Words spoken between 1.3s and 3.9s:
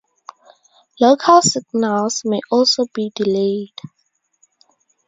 signals may also be delayed.